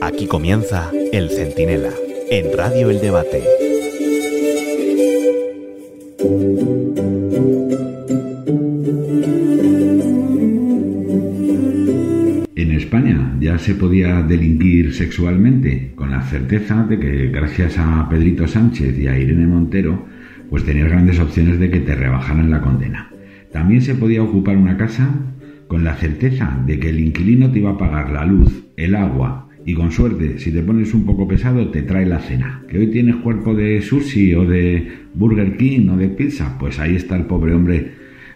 [0.00, 1.90] Aquí comienza El Centinela,
[2.30, 3.42] en Radio El Debate.
[12.54, 18.46] En España ya se podía delinquir sexualmente con la certeza de que gracias a Pedrito
[18.46, 20.06] Sánchez y a Irene Montero
[20.48, 23.10] pues tenías grandes opciones de que te rebajaran la condena.
[23.52, 25.10] También se podía ocupar una casa
[25.66, 29.47] con la certeza de que el inquilino te iba a pagar la luz, el agua
[29.66, 32.62] y con suerte, si te pones un poco pesado, te trae la cena.
[32.68, 36.96] Que hoy tienes cuerpo de sushi o de Burger King o de pizza, pues ahí
[36.96, 37.92] está el pobre hombre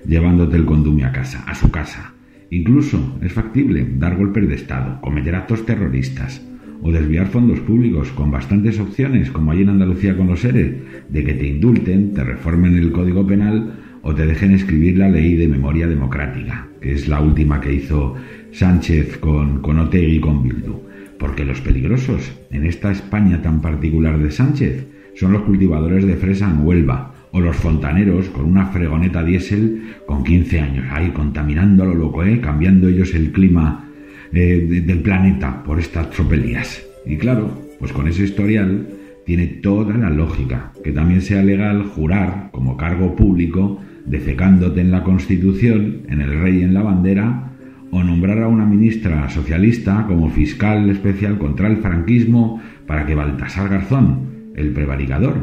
[0.06, 2.12] llevándote el condumio a casa, a su casa.
[2.50, 6.46] Incluso es factible dar golpes de Estado, cometer actos terroristas
[6.82, 10.74] o desviar fondos públicos con bastantes opciones, como hay en Andalucía con los seres,
[11.08, 15.36] de que te indulten, te reformen el Código Penal o te dejen escribir la ley
[15.36, 18.16] de memoria democrática, que es la última que hizo
[18.50, 20.91] Sánchez con, con Otegi y con Bildu.
[21.22, 26.50] Porque los peligrosos en esta España tan particular de Sánchez son los cultivadores de fresa
[26.50, 31.86] en Huelva o los fontaneros con una fregoneta diésel con 15 años, ahí contaminando a
[31.86, 32.40] lo loco, ¿eh?
[32.40, 33.88] cambiando ellos el clima
[34.32, 36.84] eh, del planeta por estas tropelías.
[37.06, 38.88] Y claro, pues con ese historial
[39.24, 45.04] tiene toda la lógica que también sea legal jurar como cargo público defecándote en la
[45.04, 47.51] Constitución, en el rey y en la bandera,
[47.92, 53.68] o nombrar a una ministra socialista como fiscal especial contra el franquismo para que Baltasar
[53.68, 55.36] Garzón, el prevaricador,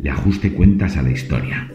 [0.00, 1.68] le ajuste cuentas a la historia.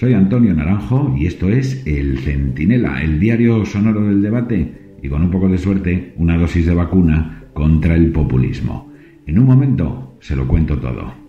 [0.00, 5.22] Soy Antonio Naranjo y esto es El Centinela, el diario sonoro del debate y con
[5.22, 8.92] un poco de suerte una dosis de vacuna contra el populismo.
[9.24, 11.27] En un momento se lo cuento todo.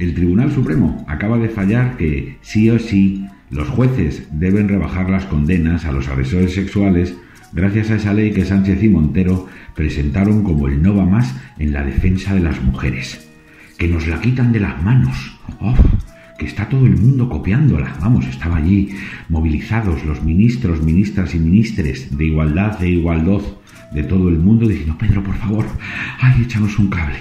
[0.00, 5.26] El Tribunal Supremo acaba de fallar que sí o sí los jueces deben rebajar las
[5.26, 7.14] condenas a los agresores sexuales
[7.52, 11.72] gracias a esa ley que Sánchez y Montero presentaron como el no va más en
[11.74, 13.28] la defensa de las mujeres.
[13.76, 15.38] Que nos la quitan de las manos.
[15.60, 15.74] ¡Oh!
[16.38, 17.94] que está todo el mundo copiándola.
[18.00, 18.88] Vamos, estaba allí
[19.28, 23.42] movilizados los ministros, ministras y ministres de igualdad, de igualdad
[23.92, 25.66] de todo el mundo diciendo, Pedro, por favor,
[26.18, 27.18] ay, échanos un cable.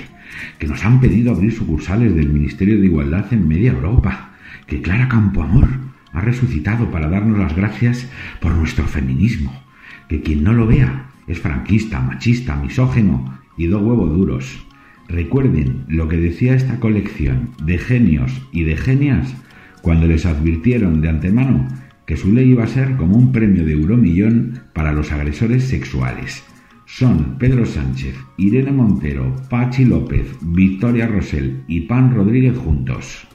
[0.57, 4.31] Que nos han pedido abrir sucursales del Ministerio de Igualdad en media Europa.
[4.67, 5.67] Que Clara Campoamor
[6.13, 9.63] ha resucitado para darnos las gracias por nuestro feminismo.
[10.07, 14.65] Que quien no lo vea es franquista, machista, misógeno y do huevos duros.
[15.07, 19.35] Recuerden lo que decía esta colección de genios y de genias
[19.81, 21.67] cuando les advirtieron de antemano
[22.05, 26.43] que su ley iba a ser como un premio de euromillón para los agresores sexuales.
[26.91, 33.27] Son Pedro Sánchez, Irene Montero, Pachi López, Victoria Rosell y Pan Rodríguez juntos.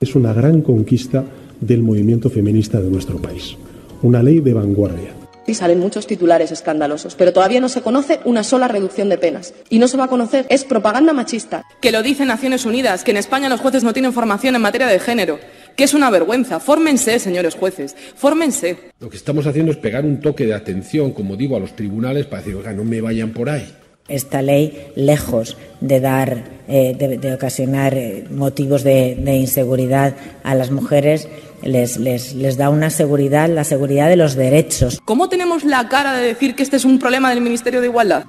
[0.00, 1.22] Es una gran conquista
[1.60, 3.56] del movimiento feminista de nuestro país.
[4.00, 5.14] Una ley de vanguardia
[5.46, 9.54] y salen muchos titulares escandalosos, pero todavía no se conoce una sola reducción de penas.
[9.68, 11.64] Y no se va a conocer, es propaganda machista.
[11.80, 14.86] Que lo dice Naciones Unidas, que en España los jueces no tienen formación en materia
[14.86, 15.38] de género,
[15.76, 16.60] que es una vergüenza.
[16.60, 18.76] Fórmense, señores jueces, fórmense.
[19.00, 22.26] Lo que estamos haciendo es pegar un toque de atención, como digo, a los tribunales
[22.26, 23.66] para decir, oiga, no me vayan por ahí.
[24.06, 30.54] Esta ley, lejos de dar, eh, de, de, ocasionar eh, motivos de, de inseguridad a
[30.54, 31.26] las mujeres,
[31.62, 35.00] les, les, les, da una seguridad, la seguridad de los derechos.
[35.06, 38.26] ¿Cómo tenemos la cara de decir que este es un problema del Ministerio de Igualdad?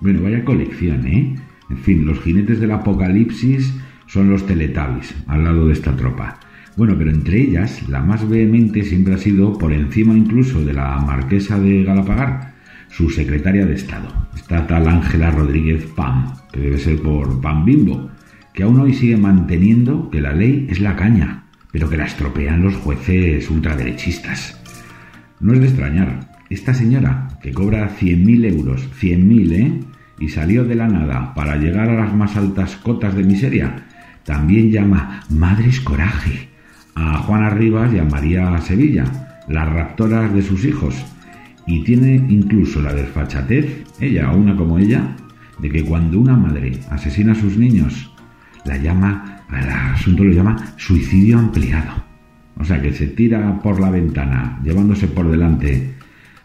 [0.00, 1.36] Bueno, vaya colección, ¿eh?
[1.70, 3.70] En fin, los jinetes del apocalipsis
[4.06, 6.40] son los teletabis al lado de esta tropa.
[6.78, 10.96] Bueno, pero entre ellas, la más vehemente siempre ha sido, por encima incluso de la
[11.00, 12.54] marquesa de Galapagar,
[12.88, 14.06] su secretaria de Estado,
[14.36, 18.08] esta tal Ángela Rodríguez Pam, que debe ser por Pam Bimbo,
[18.54, 22.62] que aún hoy sigue manteniendo que la ley es la caña, pero que la estropean
[22.62, 24.62] los jueces ultraderechistas.
[25.40, 29.80] No es de extrañar, esta señora, que cobra 100.000 euros, 100.000, ¿eh?
[30.20, 33.84] Y salió de la nada para llegar a las más altas cotas de miseria,
[34.22, 36.48] también llama Madres Coraje
[36.98, 39.04] a Juana Rivas y a María Sevilla,
[39.46, 40.94] las raptoras de sus hijos,
[41.64, 45.14] y tiene incluso la desfachatez, ella o una como ella,
[45.60, 48.12] de que cuando una madre asesina a sus niños,
[48.64, 51.92] la llama, al asunto lo llama suicidio ampliado.
[52.56, 55.94] O sea, que se tira por la ventana, llevándose por delante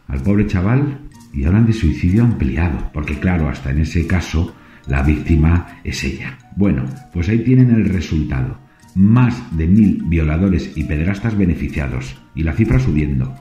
[0.08, 1.00] al pobre chaval
[1.34, 4.56] y hablan de suicidio ampliado, porque claro, hasta en ese caso
[4.88, 6.38] la víctima es ella.
[6.56, 8.63] Bueno, pues ahí tienen el resultado.
[8.96, 13.34] Más de mil violadores y pederastas beneficiados, y la cifra subiendo,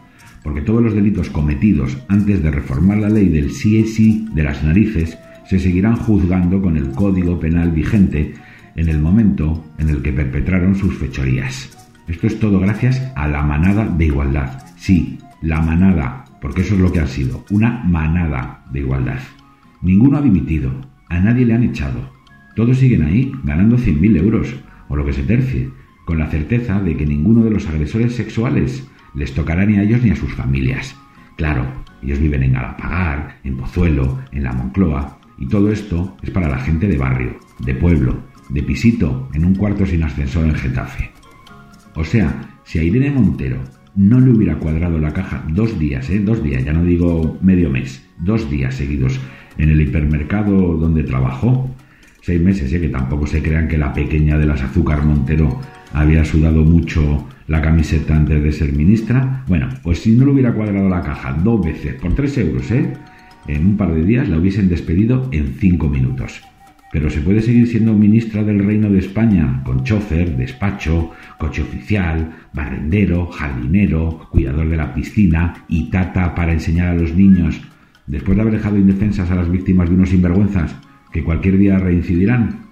[0.43, 4.43] porque todos los delitos cometidos antes de reformar la ley del sí es sí de
[4.43, 8.35] las narices se seguirán juzgando con el código penal vigente
[8.77, 11.77] en el momento en el que perpetraron sus fechorías.
[12.09, 14.63] Esto es todo gracias a la manada de igualdad.
[14.77, 19.21] Sí, la manada, porque eso es lo que ha sido, una manada de igualdad.
[19.83, 20.73] Ninguno ha dimitido,
[21.09, 22.11] a nadie le han echado.
[22.57, 24.55] Todos siguen ahí, ganando 100.000 euros,
[24.93, 25.71] o lo que se tercie,
[26.05, 30.03] con la certeza de que ninguno de los agresores sexuales les tocará ni a ellos
[30.03, 30.95] ni a sus familias.
[31.37, 31.67] Claro,
[32.03, 36.59] ellos viven en Galapagar, en Pozuelo, en la Moncloa, y todo esto es para la
[36.59, 38.19] gente de barrio, de pueblo,
[38.51, 41.11] de pisito, en un cuarto sin ascensor en Getafe.
[41.95, 43.63] O sea, si a Irene Montero
[43.97, 46.21] no le hubiera cuadrado la caja dos días, ¿eh?
[46.21, 49.19] Dos días, ya no digo medio mes, dos días seguidos
[49.57, 51.75] en el hipermercado donde trabajó,
[52.23, 52.81] seis meses, ¿eh?
[52.81, 55.61] Que tampoco se crean que la pequeña de las azúcar Montero
[55.93, 59.45] había sudado mucho la camiseta antes de ser ministra.
[59.49, 62.95] Bueno, pues si no le hubiera cuadrado la caja dos veces por tres euros, ¿eh?
[63.49, 66.41] En un par de días la hubiesen despedido en cinco minutos.
[66.93, 72.31] Pero se puede seguir siendo ministra del Reino de España con chofer, despacho, coche oficial,
[72.53, 77.61] barrendero, jardinero, cuidador de la piscina y tata para enseñar a los niños,
[78.07, 80.77] después de haber dejado indefensas a las víctimas de unos sinvergüenzas
[81.13, 82.67] que cualquier día reincidirán.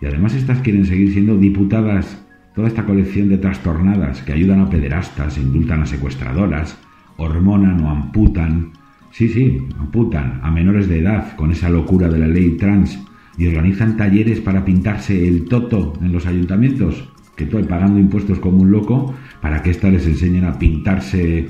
[0.00, 2.20] Y además estas quieren seguir siendo diputadas,
[2.54, 6.78] toda esta colección de trastornadas que ayudan a pederastas, indultan a secuestradoras,
[7.16, 8.72] hormonan o amputan,
[9.10, 12.98] sí, sí, amputan a menores de edad con esa locura de la ley trans
[13.38, 18.58] y organizan talleres para pintarse el toto en los ayuntamientos, que estoy pagando impuestos como
[18.62, 21.48] un loco para que éstas les enseñen a pintarse,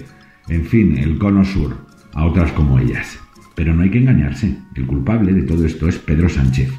[0.49, 1.77] en fin, el cono sur,
[2.15, 3.22] a otras como ellas.
[3.55, 6.73] Pero no hay que engañarse, el culpable de todo esto es Pedro Sánchez.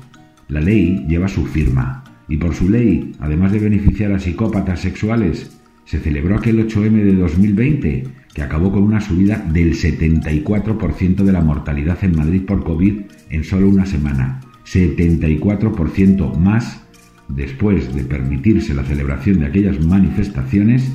[0.47, 5.59] La ley lleva su firma, y por su ley, además de beneficiar a psicópatas sexuales,
[5.85, 8.03] se celebró aquel 8M de 2020,
[8.33, 13.43] que acabó con una subida del 74% de la mortalidad en Madrid por COVID en
[13.43, 14.41] solo una semana.
[14.65, 16.83] 74% más
[17.27, 20.91] después de permitirse la celebración de aquellas manifestaciones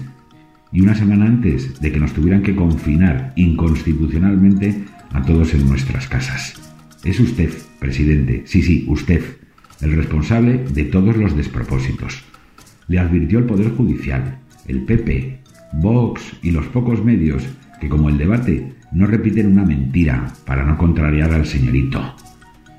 [0.72, 6.08] y una semana antes de que nos tuvieran que confinar inconstitucionalmente a todos en nuestras
[6.08, 6.54] casas.
[7.04, 9.22] Es usted, presidente, sí, sí, usted,
[9.80, 12.22] el responsable de todos los despropósitos.
[12.88, 15.40] Le advirtió el Poder Judicial, el PP,
[15.74, 17.44] Vox y los pocos medios
[17.80, 22.14] que, como el debate, no repiten una mentira para no contrariar al señorito.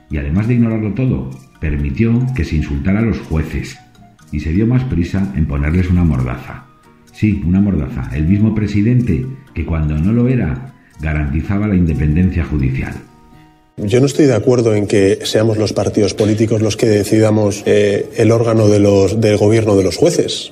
[0.09, 1.29] Y además de ignorarlo todo,
[1.59, 3.77] permitió que se insultara a los jueces
[4.31, 6.65] y se dio más prisa en ponerles una mordaza.
[7.11, 8.09] Sí, una mordaza.
[8.15, 12.93] El mismo presidente que cuando no lo era garantizaba la independencia judicial.
[13.77, 18.09] Yo no estoy de acuerdo en que seamos los partidos políticos los que decidamos eh,
[18.17, 20.51] el órgano de los, del gobierno de los jueces.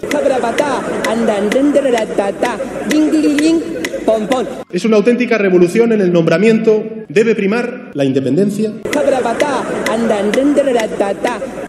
[4.72, 6.86] Es una auténtica revolución en el nombramiento.
[7.10, 8.72] Debe primar la independencia.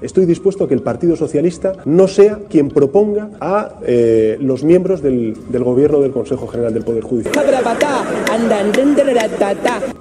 [0.00, 5.02] Estoy dispuesto a que el Partido Socialista no sea quien proponga a eh, los miembros
[5.02, 7.34] del, del gobierno del Consejo General del Poder Judicial.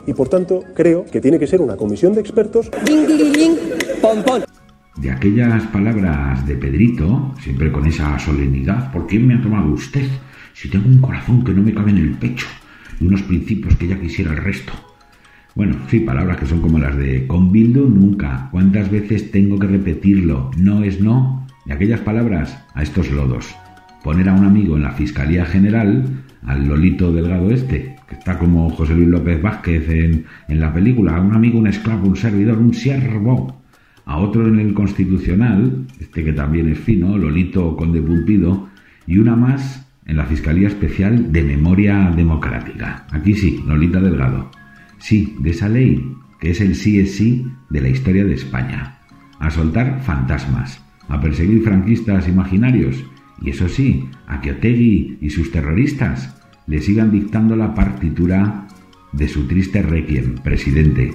[0.06, 2.70] Y por tanto, creo que tiene que ser una comisión de expertos.
[4.98, 10.08] De aquellas palabras de Pedrito, siempre con esa solemnidad, ¿por quién me ha tomado usted?
[10.54, 12.48] Si tengo un corazón que no me cabe en el pecho
[13.00, 14.74] y unos principios que ya quisiera el resto.
[15.58, 18.48] Bueno, sí, palabras que son como las de con nunca.
[18.52, 20.52] ¿Cuántas veces tengo que repetirlo?
[20.56, 21.48] No es no.
[21.66, 23.56] De aquellas palabras a estos lodos.
[24.04, 26.06] Poner a un amigo en la Fiscalía General,
[26.46, 31.16] al Lolito Delgado este, que está como José Luis López Vázquez en, en la película,
[31.16, 33.60] a un amigo, un esclavo, un servidor, un siervo.
[34.06, 38.70] A otro en el Constitucional, este que también es fino, Lolito Conde Pumpido,
[39.08, 43.08] y una más en la Fiscalía Especial de Memoria Democrática.
[43.10, 44.52] Aquí sí, Lolita Delgado.
[45.00, 49.00] Sí, de esa ley, que es el sí es sí de la historia de España.
[49.40, 53.04] A soltar fantasmas, a perseguir franquistas imaginarios
[53.42, 56.36] y eso sí, a que Otegui y sus terroristas
[56.66, 58.68] le sigan dictando la partitura
[59.12, 61.14] de su triste requiem, presidente.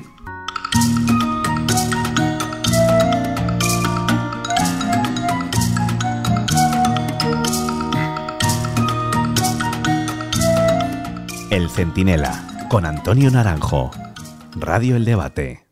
[11.50, 13.90] El Centinela, con Antonio Naranjo.
[14.56, 15.71] Radio El Debate.